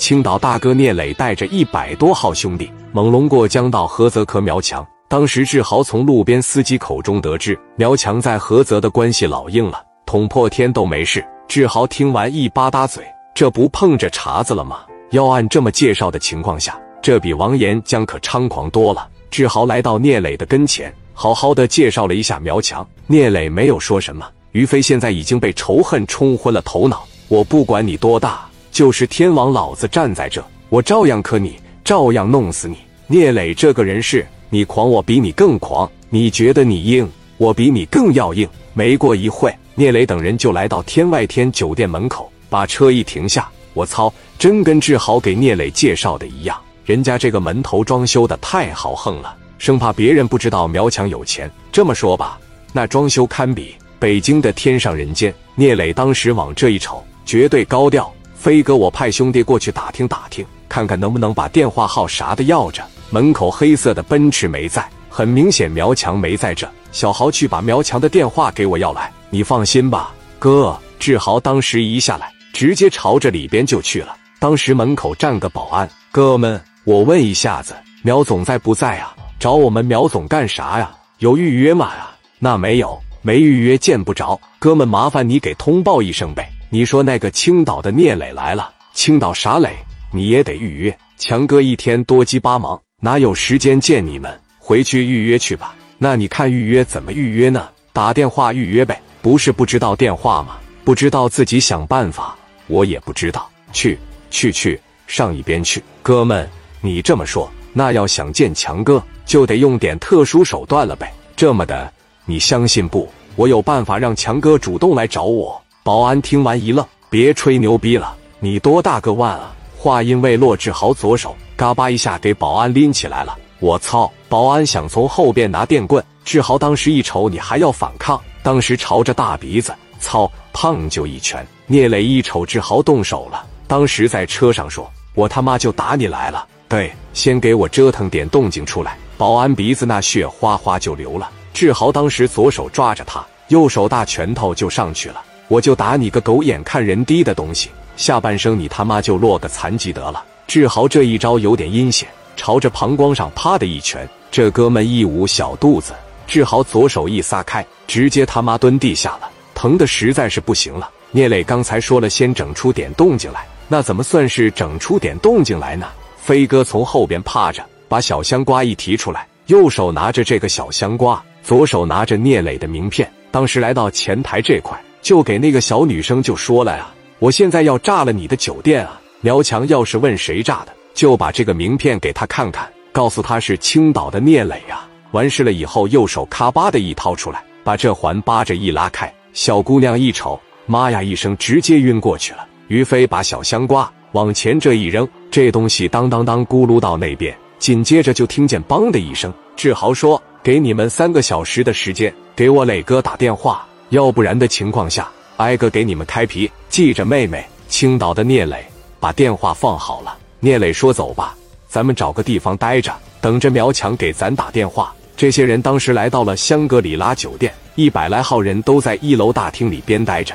[0.00, 4.84] 青岛大哥聂磊带着一百多号兄弟猛龙过江到菏泽磕苗强。
[5.08, 11.22] 当时志豪从路边司机口中得知，苗强在菏泽的关系老硬了，捅破天都没事。
[11.46, 13.04] 志豪听完一巴搭嘴，
[13.34, 14.78] 这不碰着茬子了吗？
[15.10, 19.06] 要按这么介绍的情况下，这比王岩江可猖狂多了。
[19.30, 22.84] 志豪来到聂磊的跟前，好好的介绍了一下苗强。
[23.06, 24.26] 聂磊没有说什么。
[24.52, 32.78] 于飞现在已经被仇恨冲昏了头脑，我不管你多大，就是天王老子站在这，我照样磕你，照样弄死你。
[33.06, 34.26] 聂磊这个人是。
[34.52, 38.48] 你狂，我比你更狂；你觉得你硬，我比你更要硬。
[38.74, 43.48] 没过一会，聂磊等人就来到天外天酒店门口，把车一停下。
[43.74, 51.48] 我操，真跟志豪给聂磊介绍的一样，人家这个门头装修的太豪横了，生怕别人不知道苗强有钱。
[51.70, 52.36] 这么说吧，
[52.72, 55.32] 那装修堪比北京的天上人间。
[55.54, 58.12] 聂磊当时往这一瞅，绝对高调。
[58.40, 62.82] 飞哥，我派兄弟过去打听打听，看看能不能把电话号啥的要着。
[63.10, 66.66] 门口黑色的奔驰没在，很明显苗强没在这。
[66.90, 69.12] 小豪去把苗强的电话给我要来。
[69.28, 70.74] 你放心吧，哥。
[70.98, 74.16] 志豪当时一下来，直接朝着里边就去了。
[74.38, 79.14] 当时门口站个保安，哥们，我问一下子，苗总在不在啊？
[79.38, 80.90] 找我们苗总干啥呀？
[81.18, 82.16] 有预约吗啊？
[82.38, 84.40] 那没有，没预约见不着。
[84.58, 86.49] 哥们，麻烦你给通报一声呗。
[86.72, 89.70] 你说那个青岛的聂磊来了，青岛啥磊？
[90.12, 90.96] 你也得预约。
[91.18, 92.80] 强哥一天多鸡巴忙。
[93.00, 94.40] 哪有时间见你们？
[94.60, 95.74] 回去预约去吧。
[95.98, 97.68] 那你看预约怎么预约呢？
[97.92, 99.02] 打电话预约呗。
[99.20, 100.58] 不是不知道电话吗？
[100.84, 102.38] 不知道自己想办法。
[102.68, 103.50] 我也不知道。
[103.72, 103.98] 去
[104.30, 105.82] 去去，上一边去。
[106.02, 106.48] 哥们，
[106.80, 111.12] 你这么说，那要想见强哥，就得用点特殊手段了呗。
[111.34, 111.92] 这么的，
[112.26, 113.08] 你相信不？
[113.34, 115.59] 我有办法让强哥主动来找我。
[115.82, 119.54] 保安听完一愣，别吹牛逼了，你多大个腕啊？
[119.78, 121.34] 话音未落，志豪左手。
[121.56, 124.10] 嘎巴一下给保安拎起来了，我操！
[124.28, 131.46] 保安想从后边拿电棍，志豪当时一瞅，你还要反抗，当时朝着大鼻子，操，胖就一拳。
[131.66, 138.98] 聂磊一瞅志豪动手了，当时在车上说：“我他妈就打你来了。”对，先给我折腾点动静出来。
[139.16, 141.30] 保安鼻子那血哗哗就流了。
[141.52, 150.24] 志豪当时左手抓着他，右手大拳头就上去了，我就打你个狗眼看人低的东西，下半生你他妈就落个残疾得了。
[150.46, 155.92] 志豪这一招有点阴险，朝着膀胱上啪的一拳，这哥们一捂小肚子，
[156.24, 160.88] 志豪左手一撒开，直接他妈蹲地下了，疼的实在是不行了。
[161.10, 165.88] 聂磊刚才说了，先整出点动静来，那怎么算是整出点动静来呢？
[166.16, 176.88] 飞哥从后边趴着，把小香瓜一提出来，右手拿着这个小香瓜，左手拿着聂磊的名片，当时来到前台这块，就给那个小女生就说了呀
[177.18, 184.88] ：“我现在要炸了你的酒店啊！”苗强要是问谁炸的，就把这个名片给他看看，告诉他是青岛的聂磊呀。
[185.12, 192.46] 完事了以后，右手咔吧的一掏出来，把这环扒着一拉开，小姑娘一瞅，妈呀一声，直接晕过去了。
[192.68, 199.32] 于飞把小香瓜往前这一扔，这东西当当当咕噜到那边，紧接着就听见梆的一声。
[199.56, 206.50] 志豪说：“给你们三个小时的时间，给我磊哥打电话，要不然的情况下，挨个给你们开皮。
[206.68, 208.64] 记着，妹妹，青岛的聂磊。”
[209.00, 211.34] 把电话放好了，聂磊说：“走吧，
[211.68, 220.34] 咱们找个地方待着，等着苗强给咱打电话。”这些人当时来到了香格里拉酒店，一百来号人都在一楼大厅里边待着。